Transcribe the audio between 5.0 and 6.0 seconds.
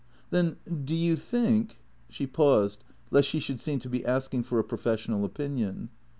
sional opinion.